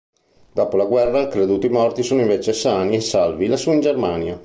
[0.53, 4.39] Dopo la guerra, creduti morti, sono invece sani e salvi, lassù in Germania.